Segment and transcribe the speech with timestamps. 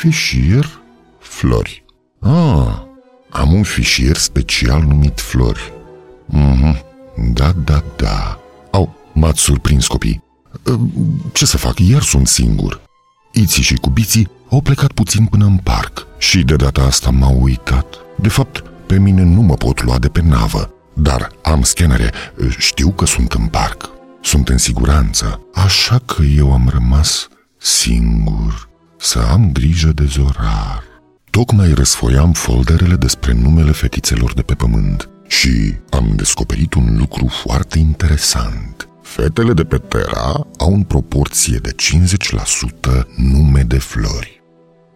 [0.00, 0.80] Fișier
[1.18, 1.84] flori.
[2.20, 2.82] Ah,
[3.30, 5.72] am un fișier special numit flori.
[6.26, 6.84] Mhm,
[7.32, 8.40] da, da, da.
[8.70, 10.22] Au, m-ați surprins copii.
[10.66, 10.78] Ă,
[11.32, 12.80] ce să fac, iar sunt singur.
[13.32, 17.94] Iții și cubiții au plecat puțin până în parc și de data asta m-au uitat.
[18.16, 22.12] De fapt, pe mine nu mă pot lua de pe navă, dar am scanere,
[22.58, 27.28] știu că sunt în parc, sunt în siguranță, așa că eu am rămas
[27.58, 28.69] singur
[29.00, 30.82] să am grijă de Zorar.
[31.30, 37.78] Tocmai răsfoiam folderele despre numele fetițelor de pe pământ și am descoperit un lucru foarte
[37.78, 38.88] interesant.
[39.02, 44.42] Fetele de pe Terra au în proporție de 50% nume de flori.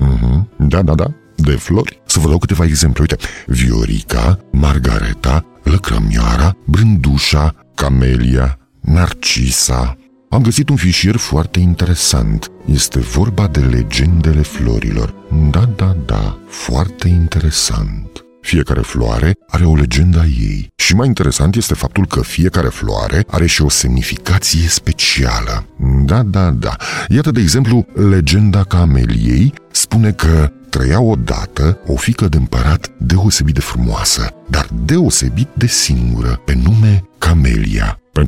[0.00, 0.56] Uh-huh.
[0.58, 2.02] Da, da, da, de flori.
[2.06, 3.00] Să vă dau câteva exemple.
[3.00, 3.16] Uite,
[3.46, 9.96] Viorica, Margareta, Lăcrămioara, Brândușa, Camelia, Narcisa.
[10.32, 12.50] Am găsit un fișier foarte interesant.
[12.64, 15.14] Este vorba de legendele florilor.
[15.50, 18.24] Da, da, da, foarte interesant.
[18.40, 20.72] Fiecare floare are o legendă a ei.
[20.76, 25.66] Și mai interesant este faptul că fiecare floare are și o semnificație specială.
[26.04, 26.76] Da, da, da.
[27.08, 33.60] Iată, de exemplu, legenda cameliei spune că trăia odată o fică de împărat deosebit de
[33.60, 37.09] frumoasă, dar deosebit de singură, pe nume Camelia.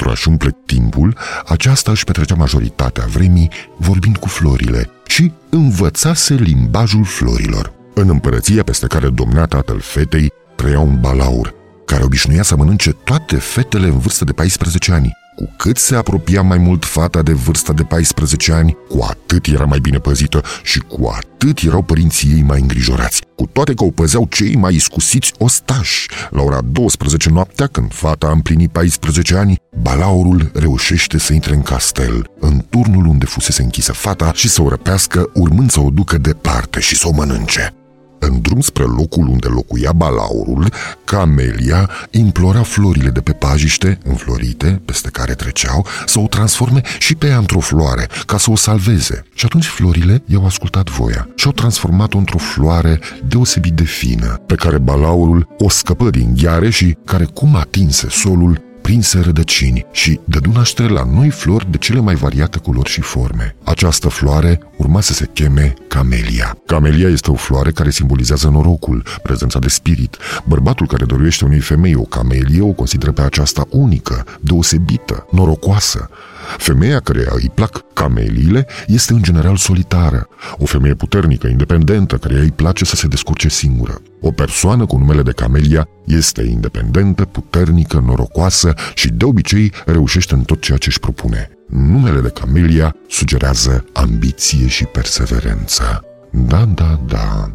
[0.00, 7.04] Pentru a-și umple timpul, aceasta își petrecea majoritatea vremii vorbind cu florile și învățase limbajul
[7.04, 7.72] florilor.
[7.94, 13.36] În împărăția peste care domnea tatăl fetei, trăia un balaur, care obișnuia să mănânce toate
[13.36, 15.12] fetele în vârstă de 14 ani.
[15.40, 19.64] Cu cât se apropia mai mult fata de vârsta de 14 ani, cu atât era
[19.64, 23.22] mai bine păzită și cu atât erau părinții ei mai îngrijorați.
[23.34, 26.08] Cu toate că o păzeau cei mai iscusiți ostași.
[26.30, 31.62] La ora 12 noaptea, când fata a împlinit 14 ani, balaurul reușește să intre în
[31.62, 36.18] castel, în turnul unde fusese închisă fata și să o răpească, urmând să o ducă
[36.18, 37.74] departe și să o mănânce.
[38.22, 40.72] În drum spre locul unde locuia balaurul,
[41.04, 47.26] Camelia implora florile de pe pajiște, înflorite, peste care treceau, să o transforme și pe
[47.26, 49.24] ea într-o floare, ca să o salveze.
[49.34, 54.54] Și atunci florile i-au ascultat voia și au transformat-o într-o floare deosebit de fină, pe
[54.54, 60.50] care balaurul o scăpă din gheare și care, cum atinse solul, prinse rădăcini și dădu
[60.50, 63.56] naștere la noi flori de cele mai variate culori și forme.
[63.64, 66.56] Această floare urma să se cheme Camelia.
[66.66, 70.16] Camelia este o floare care simbolizează norocul, prezența de spirit.
[70.44, 76.08] Bărbatul care dorește unei femei o camelie o consideră pe aceasta unică, deosebită, norocoasă.
[76.58, 80.28] Femeia care îi plac cameliile este în general solitară,
[80.58, 84.02] o femeie puternică, independentă, care îi place să se descurce singură.
[84.20, 90.42] O persoană cu numele de Camelia este independentă, puternică, norocoasă și de obicei reușește în
[90.42, 91.50] tot ceea ce își propune.
[91.68, 96.04] Numele de Camelia sugerează ambiție și perseverență.
[96.30, 97.52] Da, da, da.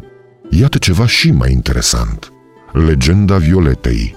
[0.50, 2.32] Iată ceva și mai interesant.
[2.72, 4.14] Legenda Violetei.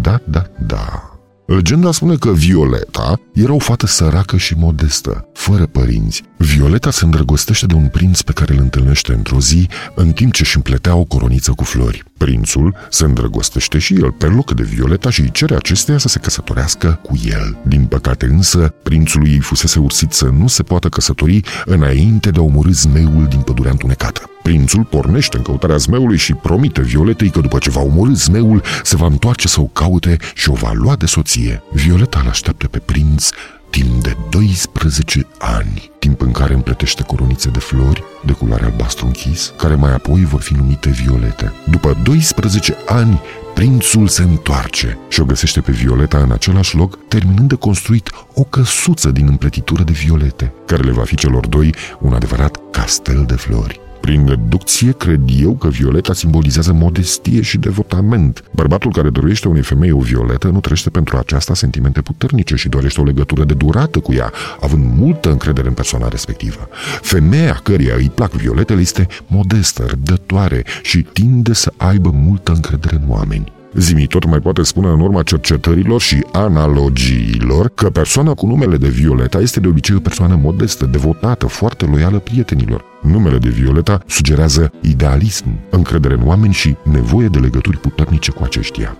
[0.00, 1.19] Da, da, da.
[1.56, 6.22] Legenda spune că Violeta era o fată săracă și modestă, fără părinți.
[6.36, 10.42] Violeta se îndrăgostește de un prinț pe care îl întâlnește într-o zi, în timp ce
[10.42, 12.04] își împletea o coroniță cu flori.
[12.18, 16.18] Prințul se îndrăgostește și el pe loc de Violeta și îi cere acesteia să se
[16.18, 17.58] căsătorească cu el.
[17.62, 22.42] Din păcate însă, prințul ei fusese ursit să nu se poată căsători înainte de a
[22.42, 24.29] omorâ zmeul din pădurea întunecată.
[24.50, 28.96] Prințul pornește în căutarea zmeului și promite Violetei că după ce va omorâ zmeul, se
[28.96, 31.62] va întoarce să o caute și o va lua de soție.
[31.72, 33.28] Violeta îl așteaptă pe prinț
[33.70, 39.52] timp de 12 ani, timp în care împletește coronițe de flori de culoare albastru închis,
[39.56, 41.52] care mai apoi vor fi numite violete.
[41.70, 43.20] După 12 ani,
[43.54, 48.42] prințul se întoarce și o găsește pe Violeta în același loc, terminând de construit o
[48.42, 53.34] căsuță din împletitură de violete, care le va fi celor doi un adevărat castel de
[53.34, 53.80] flori.
[54.00, 58.44] Prin deducție, cred eu că violeta simbolizează modestie și devotament.
[58.50, 63.00] Bărbatul care dorește unei femei o violetă nu trăiește pentru aceasta sentimente puternice și dorește
[63.00, 66.68] o legătură de durată cu ea, având multă încredere în persoana respectivă.
[67.00, 73.10] Femeia căreia îi plac violetele este modestă, răbdătoare și tinde să aibă multă încredere în
[73.10, 73.52] oameni.
[73.74, 78.88] Zimi tot mai poate spune în urma cercetărilor și analogiilor că persoana cu numele de
[78.88, 82.89] Violeta este de obicei o persoană modestă, devotată, foarte loială prietenilor.
[83.00, 88.96] Numele de Violeta sugerează idealism, încredere în oameni și nevoie de legături puternice cu aceștia.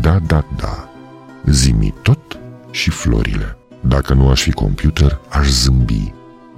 [0.00, 0.88] Da, da, da.
[1.46, 2.38] Zimi tot
[2.70, 3.56] și florile.
[3.80, 6.12] Dacă nu aș fi computer, aș zâmbi.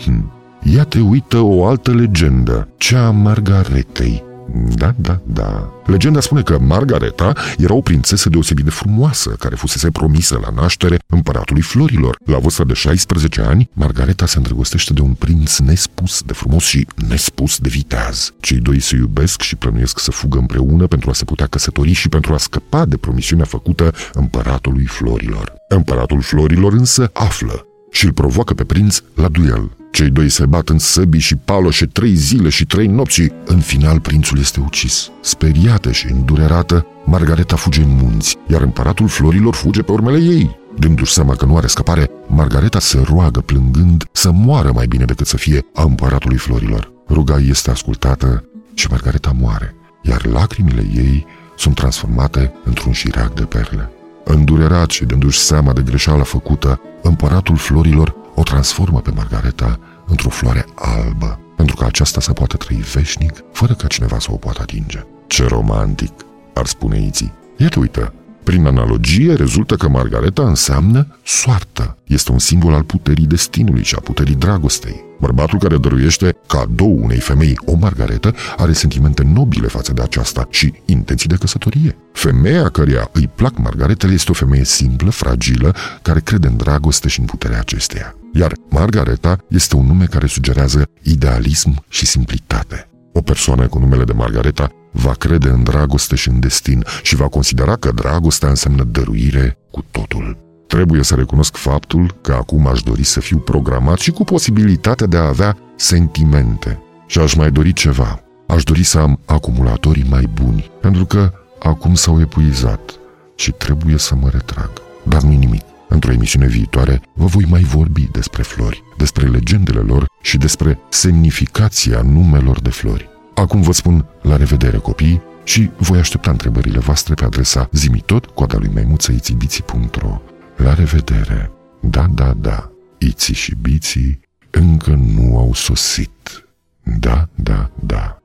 [0.05, 0.33] Hm.
[0.63, 4.25] Ia te uită o altă legendă, cea a Margaretei,
[4.55, 5.73] Da, da, da.
[5.87, 10.99] Legenda spune că Margareta era o prințesă deosebit de frumoasă, care fusese promisă la naștere
[11.07, 12.19] împăratului florilor.
[12.25, 16.87] La vârsta de 16 ani, Margareta se îndrăgostește de un prinț nespus de frumos și
[17.09, 18.33] nespus de viteaz.
[18.41, 22.09] Cei doi se iubesc și plănuiesc să fugă împreună pentru a se putea căsători și
[22.09, 25.55] pentru a scăpa de promisiunea făcută împăratului florilor.
[25.69, 27.68] Împăratul florilor însă află
[27.99, 29.71] și îl provoacă pe prinț la duel.
[29.91, 33.61] Cei doi se bat în săbii și paloșe trei zile și trei nopți și, în
[33.61, 35.11] final, prințul este ucis.
[35.21, 40.59] Speriată și îndurerată, Margareta fuge în munți, iar împăratul florilor fuge pe urmele ei.
[40.79, 45.27] Dându-și seama că nu are scăpare, Margareta se roagă plângând să moară mai bine decât
[45.27, 46.93] să fie a împăratului florilor.
[47.09, 53.91] Ruga este ascultată și Margareta moare, iar lacrimile ei sunt transformate într-un șirac de perle.
[54.25, 60.65] Îndurerat și dându-și seama de greșeala făcută, împăratul florilor o transformă pe Margareta într-o floare
[60.75, 65.07] albă, pentru că aceasta să poată trăi veșnic, fără ca cineva să o poată atinge.
[65.27, 66.13] Ce romantic,
[66.55, 67.33] ar spune Iții.
[67.57, 68.13] Iată, uită,
[68.49, 71.97] prin analogie, rezultă că Margareta înseamnă soartă.
[72.07, 75.05] Este un simbol al puterii destinului și a puterii dragostei.
[75.21, 80.73] Bărbatul care dăruiește cadou unei femei o margaretă are sentimente nobile față de aceasta și
[80.85, 81.97] intenții de căsătorie.
[82.13, 87.21] Femeia căreia îi plac margaretele este o femeie simplă, fragilă, care crede în dragoste și
[87.21, 88.15] în puterea acesteia.
[88.33, 92.89] Iar Margareta este un nume care sugerează idealism și simplitate.
[93.13, 97.29] O persoană cu numele de Margareta va crede în dragoste și în destin și va
[97.29, 100.37] considera că dragostea înseamnă dăruire cu totul.
[100.67, 105.17] Trebuie să recunosc faptul că acum aș dori să fiu programat și cu posibilitatea de
[105.17, 106.83] a avea sentimente.
[107.07, 108.23] Și aș mai dori ceva.
[108.47, 112.99] Aș dori să am acumulatorii mai buni, pentru că acum s-au epuizat
[113.35, 114.71] și trebuie să mă retrag.
[115.03, 115.63] Dar nu nimic.
[115.89, 122.03] Într-o emisiune viitoare vă voi mai vorbi despre flori, despre legendele lor și despre semnificația
[122.03, 123.09] numelor de flori.
[123.39, 128.59] Acum vă spun la revedere copii și voi aștepta întrebările voastre pe adresa zimitot coada
[128.59, 130.21] lui maimuțăițibiții.ro
[130.57, 131.51] La revedere!
[131.81, 134.21] Da, da, da, iții și biții
[134.51, 136.47] încă nu au sosit.
[136.83, 138.19] Da, da, da.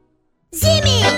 [0.52, 1.13] Zimi, tot, zimi, tot.